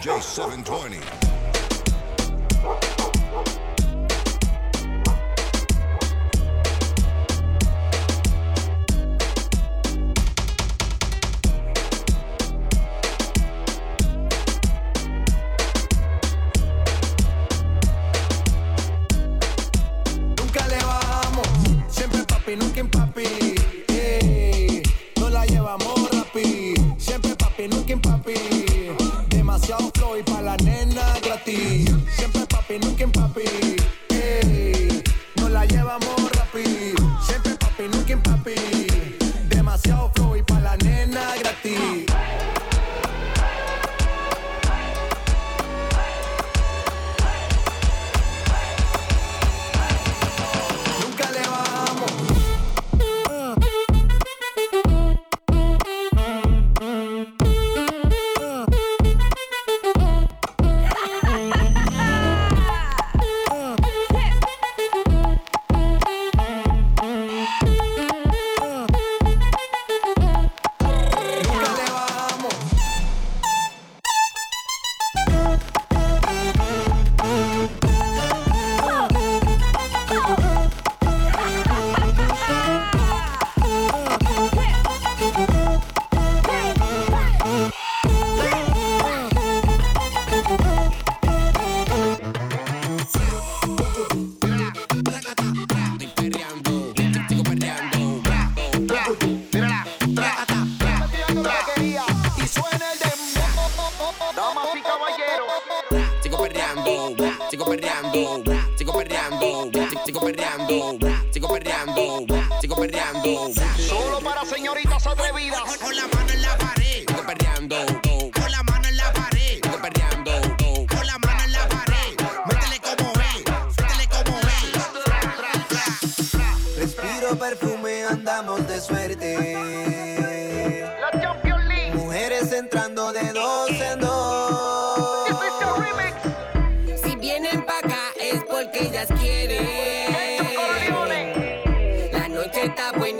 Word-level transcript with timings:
DJ 0.00 0.22
720. 0.22 1.27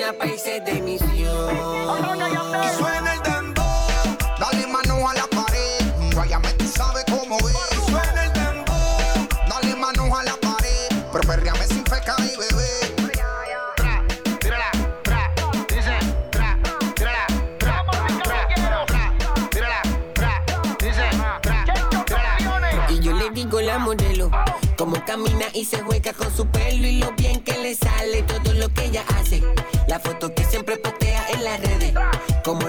Está 0.08 0.12
buena 0.12 0.12
pa' 0.12 0.26
irse 0.26 0.60
de 0.60 0.80
misión. 0.80 1.08
Y 2.64 2.78
suena 2.78 3.14
el 3.14 3.22
dembow, 3.22 4.16
dale 4.38 4.66
mano 4.66 5.08
a 5.08 5.14
la 5.14 5.26
pared. 5.26 6.14
Guayame, 6.14 6.52
tú 6.54 6.66
sabes 6.66 7.04
cómo 7.10 7.36
es. 7.38 7.56
Y 7.72 7.90
suena 7.90 8.24
el 8.24 8.32
dembow, 8.32 9.28
dale 9.48 9.76
mano 9.76 10.16
a 10.16 10.24
la 10.24 10.36
pared. 10.36 10.88
Pero 11.12 11.24
perreame 11.26 11.66
sin 11.66 11.84
feca 11.84 12.16
y 12.18 12.36
bebé. 12.36 12.64
Y 22.90 23.00
yo 23.00 23.12
le 23.12 23.30
digo 23.30 23.60
la 23.60 23.78
modelo, 23.78 24.30
como 24.76 25.04
camina 25.04 25.46
y 25.52 25.64
se 25.64 25.82
juega 25.82 26.12
con 26.14 26.34
su 26.34 26.46
pelo 26.46 26.86
y 26.86 26.98
lo 26.98 27.12
bien 27.12 27.42
que 27.42 27.58
le 27.58 27.74
sale 27.74 28.22
todo 28.22 28.47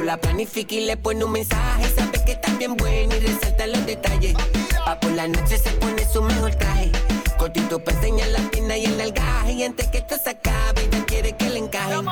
la 0.09 0.17
planifica 0.17 0.73
y 0.73 0.87
le 0.87 0.97
pone 0.97 1.23
un 1.23 1.31
mensaje, 1.31 1.87
sabe 1.95 2.25
que 2.25 2.31
está 2.31 2.51
bien 2.55 2.75
buena 2.75 3.15
y 3.15 3.19
resalta 3.19 3.67
los 3.67 3.85
detalles. 3.85 4.33
Pa' 4.83 4.99
por 4.99 5.11
la 5.11 5.27
noche 5.27 5.59
se 5.59 5.69
pone 5.73 6.03
su 6.11 6.23
mejor 6.23 6.55
traje, 6.55 6.91
cortito 7.37 7.77
para 7.77 7.95
enseñar 7.95 8.29
la 8.29 8.39
pierna 8.49 8.75
y 8.75 8.85
el 8.85 8.99
algaje 8.99 9.51
y 9.51 9.63
antes 9.63 9.85
que 9.89 9.99
esto 9.99 10.15
se 10.17 10.31
acabe 10.31 10.81
ella 10.85 11.05
quiere 11.05 11.33
que 11.33 11.47
le 11.51 11.59
encaje. 11.59 11.93
Dos, 11.93 12.05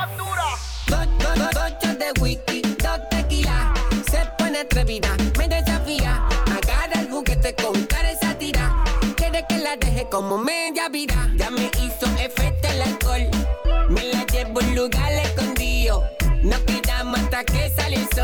dos, 0.85 1.07
dos, 1.17 1.49
dos 1.55 1.71
shots 1.81 1.97
de 1.97 2.21
whisky, 2.21 2.61
dos 2.61 2.99
tequila. 3.09 3.73
Se 4.11 4.19
pone 4.37 4.59
atrevida, 4.59 5.09
me 5.35 5.47
desafía. 5.47 6.23
Agarra 6.55 7.01
el 7.01 7.09
juguete 7.09 7.55
con 7.55 7.83
cara 7.85 8.11
esa 8.11 8.37
tira. 8.37 8.75
Quiere 9.15 9.43
que 9.49 9.57
la 9.57 9.75
deje 9.75 10.07
como 10.11 10.37
media 10.37 10.87
vida. 10.87 11.15
Ya 11.35 11.49
me 11.49 11.71
hizo 11.81 11.96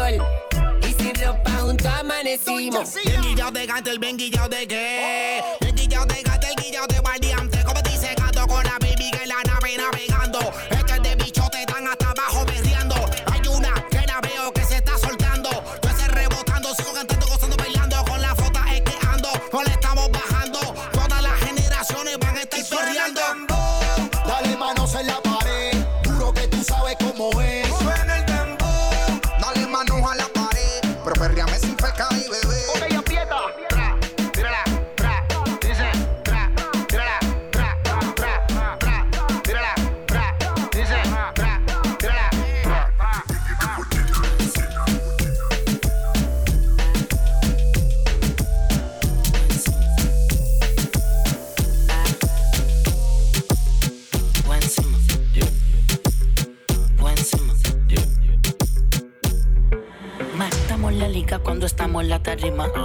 sol. 0.04 0.26
Y 0.82 0.94
sin 1.02 1.16
ropa 1.16 1.52
juntos 1.60 1.88
amanecimos. 1.88 2.94
Bien 3.06 3.22
guillado 3.22 3.52
de 3.52 3.66
gato, 3.66 3.92
el 3.92 4.00
bien 4.00 4.18
guillado 4.18 4.50
de 4.50 4.68
qué. 4.68 5.42
Bien 5.62 5.76
guillado 5.76 6.06
de 6.06 6.22
gato, 6.24 6.48
el 6.48 6.64
guillado 6.64 6.88
de 6.88 7.00
guardiante. 7.00 7.64
Como 7.64 7.82
dice 7.82 8.14
gato 8.16 8.48
con 8.48 8.64
la 8.64 8.78
baby 8.80 9.12
que 9.12 9.24
en 9.24 9.30
la 9.30 9.44
nave 9.44 9.78
navegando. 9.78 10.40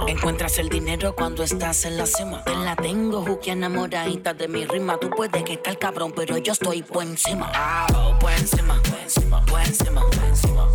Encuentras 0.07 0.59
el 0.59 0.69
dinero 0.69 1.15
cuando 1.15 1.43
estás 1.43 1.85
en 1.85 1.97
la 1.97 2.05
cima. 2.05 2.43
Te 2.43 2.55
la 2.55 2.75
tengo, 2.75 3.23
Juki, 3.25 3.51
enamoradita 3.51 4.33
de 4.33 4.47
mi 4.47 4.65
rima. 4.65 4.97
Tú 4.97 5.09
puedes 5.09 5.43
que 5.43 5.53
estar 5.53 5.77
cabrón, 5.77 6.11
pero 6.15 6.37
yo 6.37 6.51
estoy 6.51 6.83
por 6.83 7.03
encima. 7.03 7.49
Ah, 7.55 7.87
oh, 7.95 8.19
por 8.19 8.31
encima, 8.31 8.81
por 8.83 8.99
encima, 8.99 9.45
por 9.45 9.61
encima, 9.61 10.01
por 10.01 10.23
encima. 10.25 10.65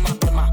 Más 0.00 0.18
tema. 0.20 0.50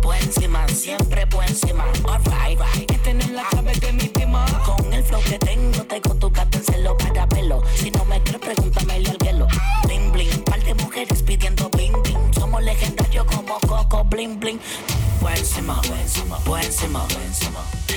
Por 0.00 0.14
encima, 0.14 0.68
siempre 0.68 1.26
por 1.26 1.44
encima. 1.44 1.84
Alright, 2.08 2.58
right. 2.60 2.88
Que 2.88 2.98
tener 2.98 3.30
la 3.30 3.42
clave 3.48 3.72
de 3.74 3.92
mi 3.92 4.08
prima. 4.08 4.46
Con 4.64 4.92
el 4.92 5.02
flow 5.02 5.20
que 5.22 5.38
tengo, 5.38 5.84
tengo 5.84 6.14
tu 6.14 6.30
gato 6.30 6.58
en 6.58 6.64
celo 6.64 6.96
para 6.96 7.26
pelo. 7.26 7.62
Si 7.74 7.90
no 7.90 8.04
me 8.04 8.22
crees, 8.22 8.38
pregúntame 8.38 8.94
al 8.94 9.18
hielo. 9.18 9.48
Bling, 9.84 10.12
bling, 10.12 10.44
par 10.44 10.62
de 10.62 10.74
mujeres 10.74 11.22
pidiendo 11.22 11.68
bling, 11.70 12.00
bling. 12.02 12.34
Somos 12.34 12.62
legendarios 12.62 13.24
como 13.24 13.58
Coco, 13.66 14.04
bling, 14.04 14.38
bling. 14.38 14.60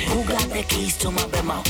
Who 0.07 0.23
got 0.23 0.50
the 0.50 0.63
keys 0.63 0.97
to 0.97 1.11
my 1.11 1.27
bema? 1.27 1.63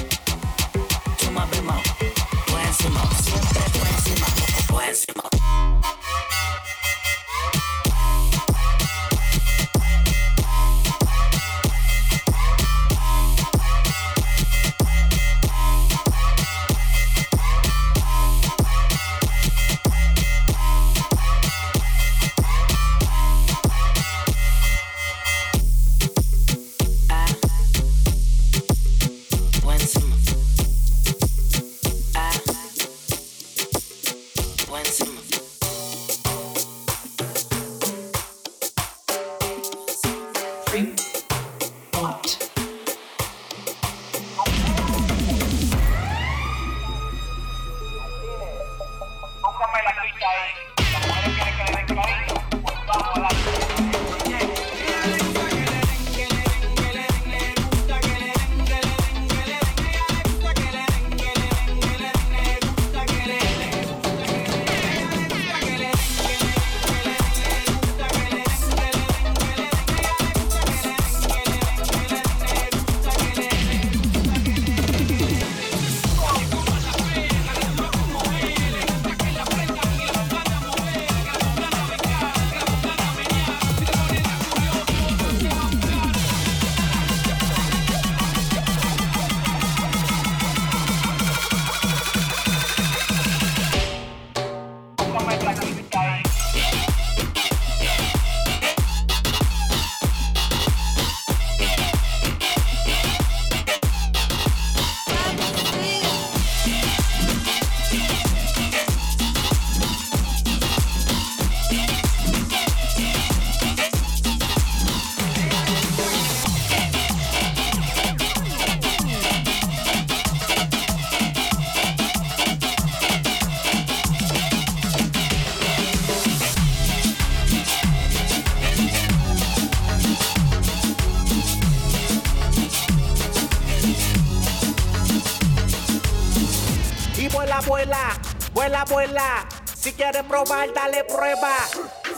Si 139.76 139.94
quieres 139.94 140.24
probar, 140.24 140.74
dale 140.74 141.04
prueba. 141.04 141.56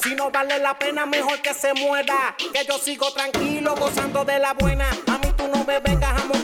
Si 0.02 0.16
no 0.16 0.32
vale 0.32 0.58
la 0.60 0.80
pena, 0.80 1.06
mejor 1.06 1.42
que 1.42 1.54
se 1.54 1.74
muera. 1.74 2.34
Que 2.54 2.66
yo 2.66 2.78
sigo 2.78 3.12
tranquilo, 3.12 3.76
gozando 3.76 4.24
de 4.24 4.40
la 4.40 4.54
buena. 4.54 4.90
A 5.08 5.18
mí 5.18 5.34
tú 5.36 5.50
no 5.50 5.66
me 5.66 5.80
vengas 5.80 6.22
a 6.22 6.26
montar 6.26 6.41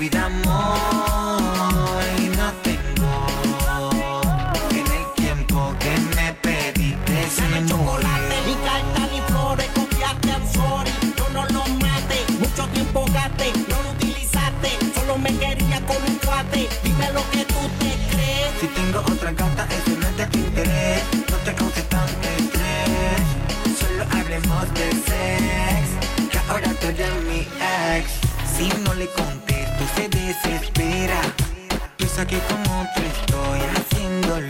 Me 0.00 0.08
amor 0.18 2.02
y 2.18 2.28
no 2.34 2.50
tengo. 2.62 3.26
En 4.70 4.86
el 4.96 5.14
tiempo 5.14 5.74
que 5.78 5.90
me 6.16 6.32
pediste 6.40 7.28
sin 7.28 7.68
chocolate, 7.68 8.36
ni 8.46 8.54
carta 8.64 9.12
ni 9.12 9.20
flores, 9.28 9.68
copiaste 9.74 10.32
al 10.32 10.48
sorry. 10.54 10.90
Yo 11.18 11.28
no 11.34 11.44
lo 11.48 11.66
maté, 11.84 12.24
mucho 12.38 12.66
tiempo 12.68 13.04
gasté, 13.12 13.52
no 13.68 13.82
lo 13.82 13.90
utilizaste, 13.90 14.70
solo 14.94 15.18
me 15.18 15.36
quería 15.36 15.82
con 15.82 16.02
un 16.08 16.14
cuate. 16.24 16.70
Dime 16.82 17.12
lo 17.12 17.22
que 17.30 17.44
tú 17.44 17.60
te 17.78 17.90
crees. 18.10 18.54
Si 18.58 18.68
tengo 18.68 19.00
otra 19.00 19.32
gata, 19.32 19.66
eso 19.68 20.00
no 20.00 20.06
es 20.08 20.16
de 20.16 20.38
interés. 20.38 21.02
No 21.30 21.36
te 21.44 21.54
cause 21.54 21.82
tanto 21.82 22.26
estrés. 22.38 23.20
Solo 23.78 24.04
hablemos 24.18 24.64
de 24.72 24.92
sex. 24.92 26.30
Que 26.30 26.38
ahora 26.48 26.70
tú 26.80 26.86
eres 26.86 27.22
mi 27.24 27.40
ex. 27.40 28.10
Si 28.56 28.68
no 28.82 28.94
le 28.94 29.06
se 29.06 29.39
desespera. 30.30 31.20
Piensa 31.96 32.24
que 32.24 32.38
con 32.48 32.60
otro 32.60 33.02
estoy 33.16 33.60
haciendo 33.74 34.40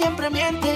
siempre 0.00 0.30
miente. 0.30 0.69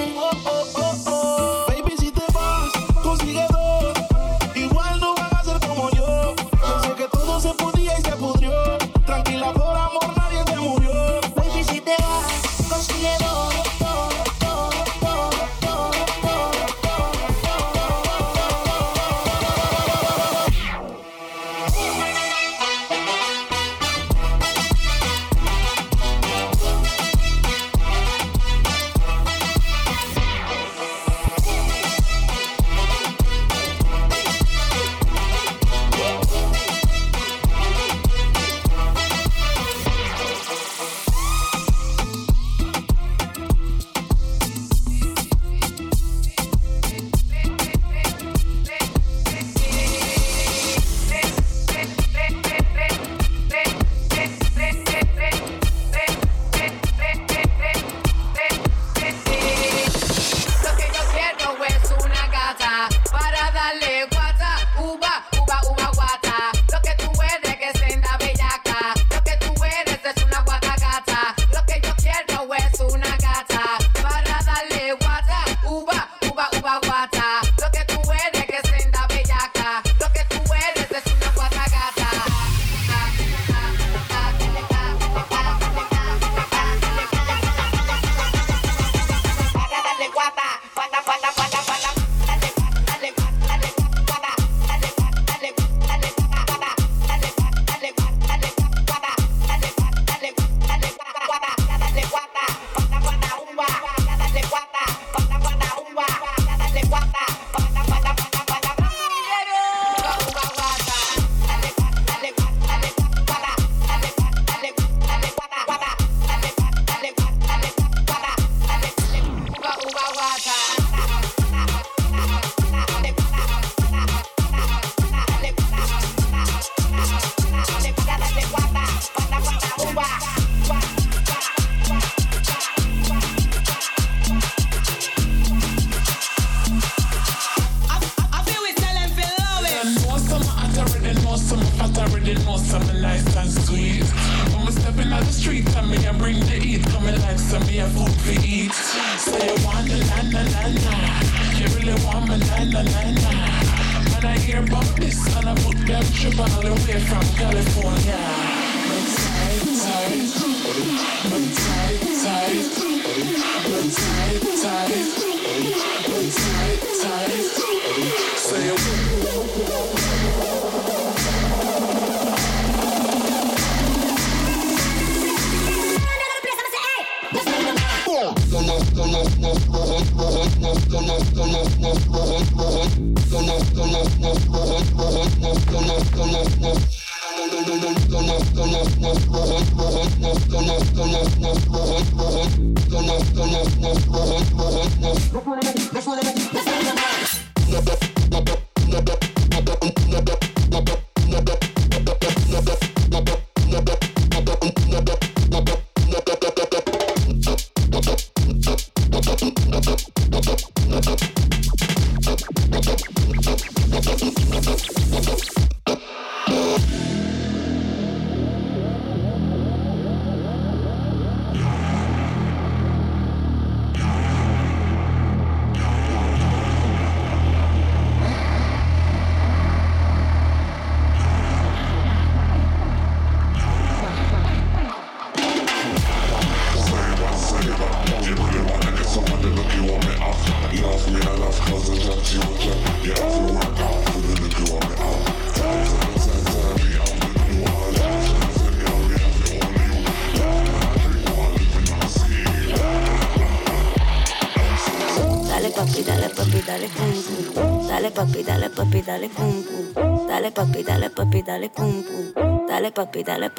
Papi, 255.85 256.03
dale 256.03 256.29
papi, 256.29 256.61
dale 256.63 256.89
duro. 256.89 257.87
Dale 257.87 258.11
papi, 258.11 258.43
dale 258.43 258.71
papi, 258.71 259.03
dale 259.03 259.29
pum 259.29 259.63
pum. 259.63 260.27
Dale 260.27 260.51
papi, 260.51 260.83
dale 260.83 261.11
papi, 261.11 261.43
dale 261.43 261.69
pum 261.69 262.03
pum. 262.03 262.65
Dale 262.65 262.91
papi, 262.91 263.23
dale 263.23 263.51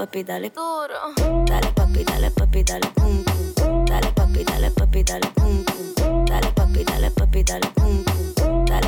papi, 2.31 2.63
dale 2.63 2.89
pum 2.93 3.23
pum. 3.23 3.85
Dale 3.85 4.11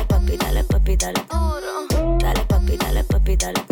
papi, 0.04 0.36
dale 0.36 0.62
papi, 0.64 0.96
dale 0.96 1.24
duro. 1.28 2.16
Dale 2.18 2.44
papi, 2.46 2.76
dale 2.76 3.04
papi, 3.04 3.36
dale 3.36 3.67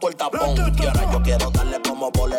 De 0.00 0.08
Ría 0.08 0.28
Rondón. 0.32 0.72
Y 0.78 0.86
ahora 0.86 1.12
yo 1.12 1.22
quiero 1.22 1.50
darle 1.50 1.80
como 1.82 2.10
vole 2.10 2.36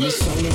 Me 0.00 0.10
sonha 0.10 0.49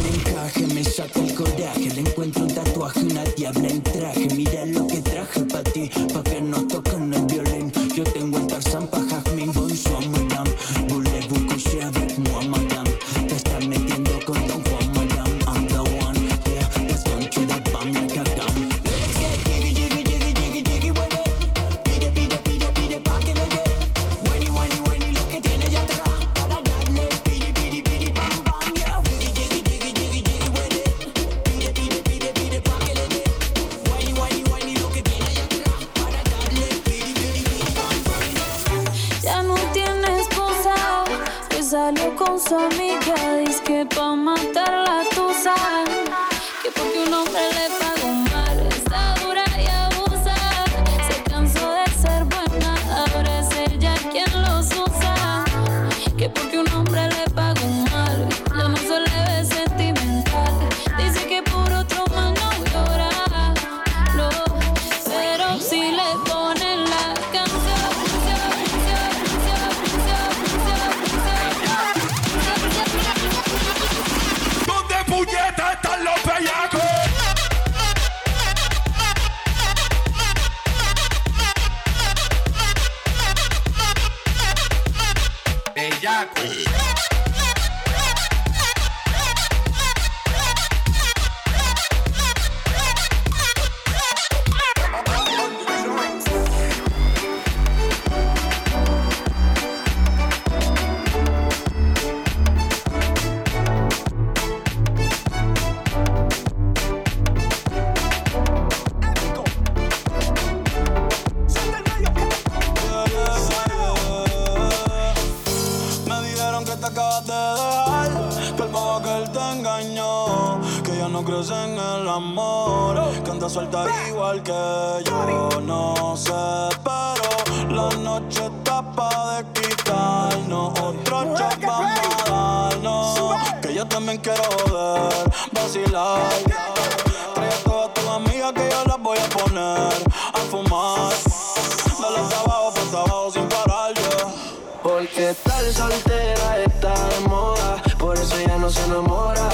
estar 145.29 145.63
soltera 145.73 146.59
está 146.65 146.93
de 146.93 147.19
moda, 147.27 147.81
por 147.97 148.15
eso 148.17 148.35
ya 148.47 148.57
no 148.57 148.69
se 148.69 148.83
enamora. 148.85 149.49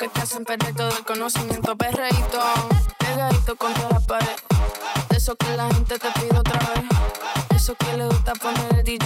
que 0.00 0.08
te 0.08 0.20
hacen 0.22 0.46
perder 0.46 0.74
todo 0.74 0.88
el 0.96 1.04
conocimiento, 1.04 1.76
perreíto. 1.76 2.40
Pegadito 2.98 3.54
contra 3.56 3.86
la 3.90 4.00
pared. 4.00 4.36
De 5.10 5.18
eso 5.18 5.36
que 5.36 5.54
la 5.54 5.68
gente 5.74 5.98
te 5.98 6.10
pide 6.12 6.38
otra 6.38 6.58
vez. 6.58 7.48
De 7.50 7.56
eso 7.56 7.74
que 7.74 7.96
le 7.98 8.06
gusta 8.06 8.32
poner 8.32 8.76
el 8.76 8.82
DJ. 8.82 9.04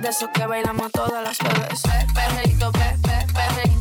De 0.00 0.08
eso 0.08 0.28
que 0.32 0.46
bailamos 0.46 0.92
todas 0.92 1.20
las 1.20 1.36
jueves. 1.36 1.82
Perreíto, 2.14 2.70
perreíto. 2.70 3.73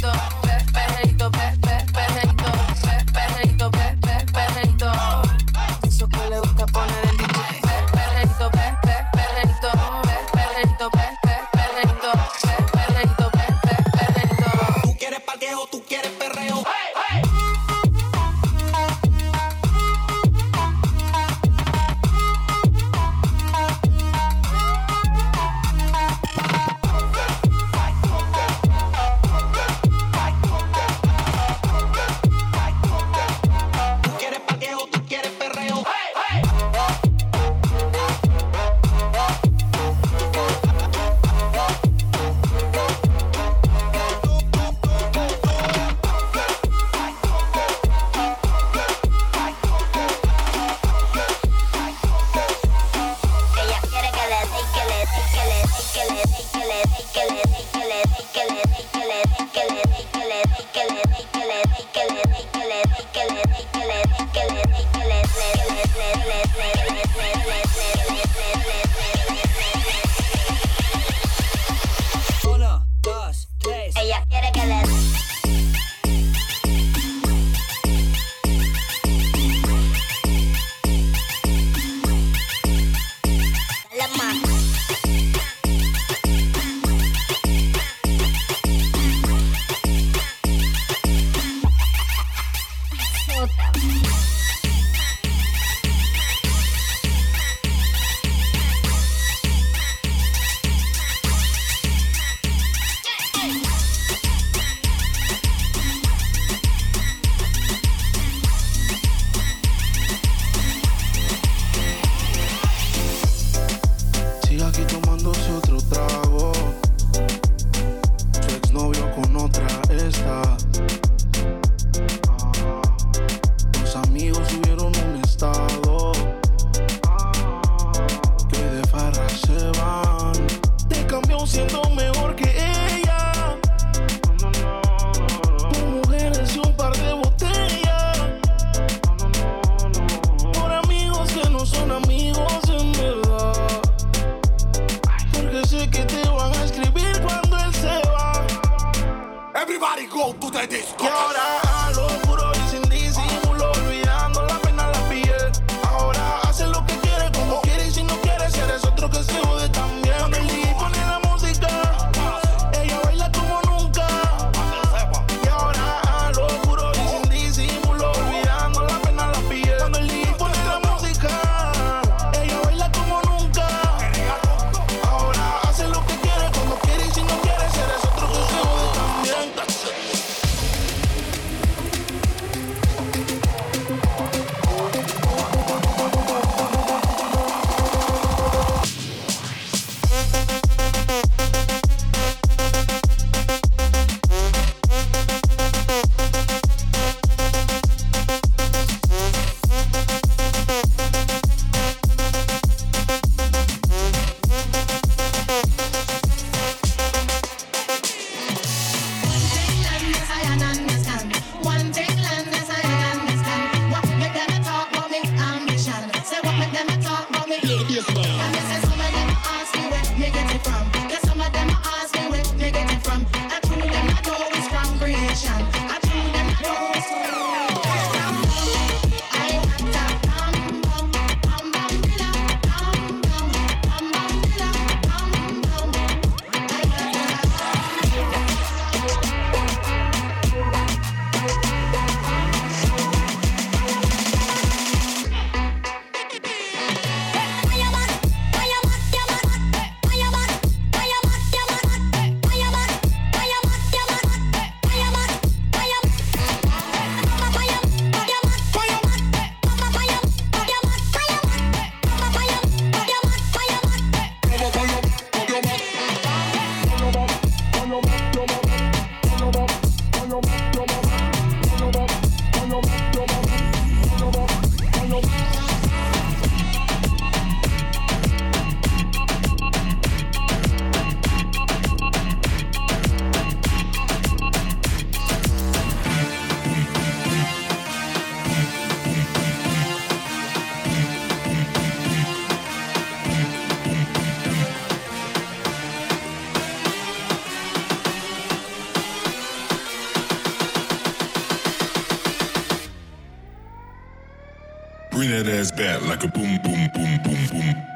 like 306.13 306.23
a 306.25 306.27
boom, 306.27 306.57
boom, 306.59 306.87
boom, 306.89 307.17
boom, 307.23 307.47
boom. 307.47 307.92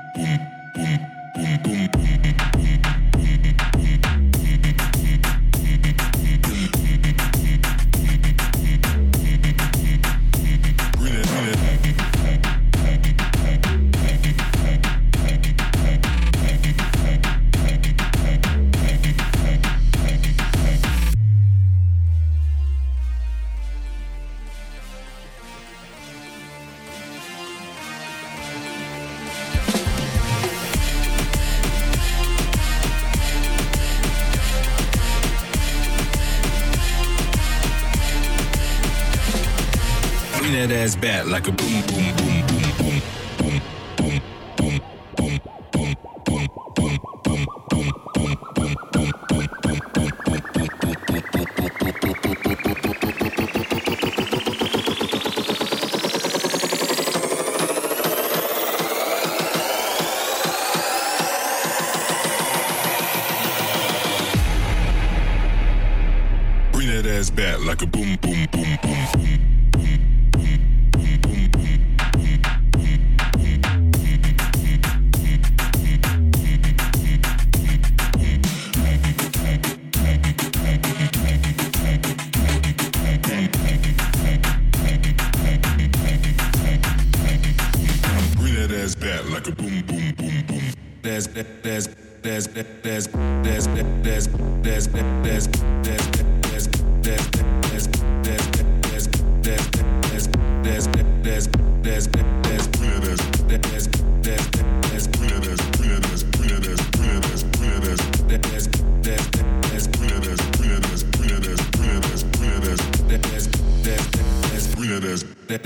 ass 40.87 40.95
back 40.95 41.25
like 41.25 41.47
a 41.47 41.51
boomerang. 41.51 41.76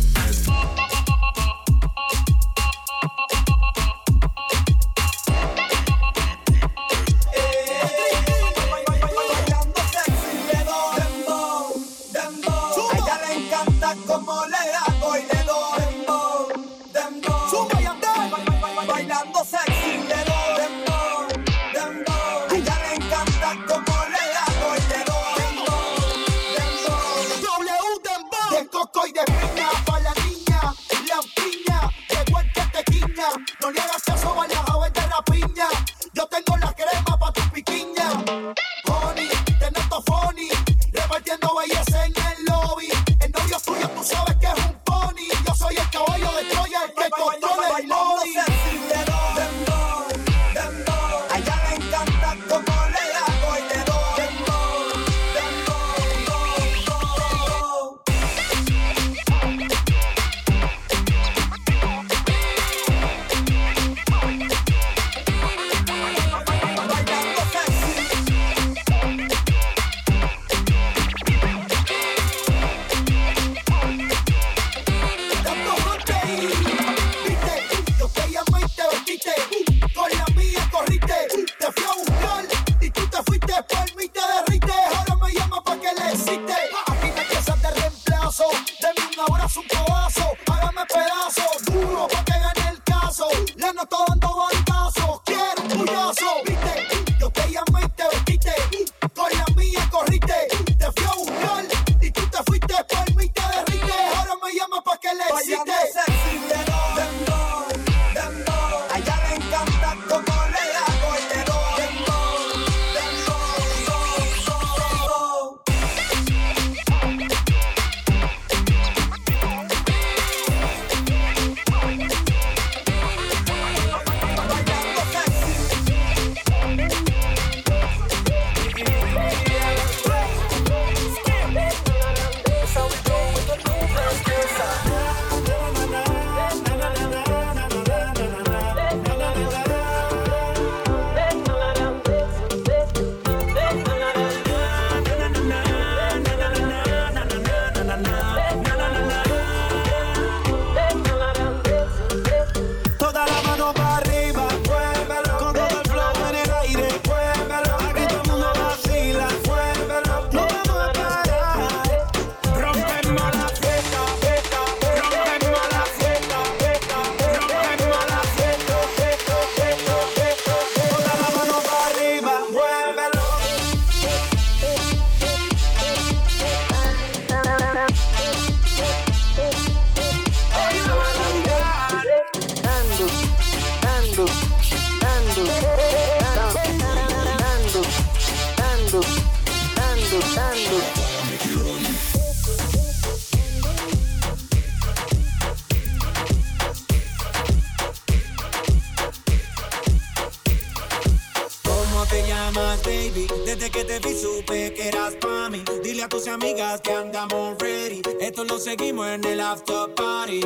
llamas 202.49 202.81
baby. 202.83 203.27
Desde 203.45 203.69
que 203.69 203.83
te 203.83 203.99
vi 203.99 204.15
supe 204.15 204.73
que 204.73 204.87
eras 204.87 205.15
pa' 205.15 205.49
mí. 205.49 205.63
Dile 205.83 206.03
a 206.03 206.09
tus 206.09 206.27
amigas 206.27 206.81
que 206.81 206.91
andamos 206.91 207.57
ready. 207.59 208.01
Esto 208.19 208.43
lo 208.43 208.57
seguimos 208.59 209.07
en 209.07 209.23
el 209.23 209.39
after 209.39 209.93
party. 209.95 210.41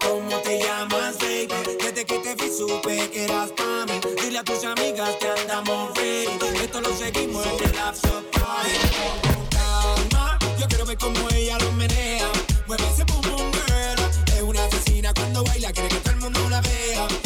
¿Cómo 0.00 0.36
te 0.42 0.60
llamas 0.60 1.18
baby? 1.18 1.48
Desde 1.80 2.04
que 2.04 2.18
te 2.18 2.34
vi 2.34 2.48
supe 2.50 3.10
que 3.10 3.24
eras 3.24 3.50
pa' 3.52 3.86
mí. 3.86 4.00
Dile 4.22 4.38
a 4.38 4.44
tus 4.44 4.64
amigas 4.64 5.16
que 5.20 5.28
andamos 5.28 5.96
ready. 5.96 6.38
Esto 6.62 6.80
lo 6.80 6.94
seguimos 6.94 7.46
en 7.46 7.68
el 7.68 7.78
after 7.78 8.22
party. 8.30 8.70
Calma, 9.50 10.38
yo 10.58 10.66
quiero 10.68 10.86
ver 10.86 10.98
cómo 10.98 11.28
ella 11.30 11.58
lo 11.58 11.72
menea. 11.72 12.30
Mueve 12.66 12.84
ese 12.92 13.04
boom 13.04 13.50
girl. 13.52 14.36
Es 14.36 14.42
una 14.42 14.64
asesina 14.64 15.12
cuando 15.14 15.42
baila, 15.44 15.72
quiere 15.72 15.88
que 15.88 15.96
todo 15.96 16.14
el 16.14 16.20
mundo 16.20 16.48
la 16.48 16.60
vea 16.60 17.23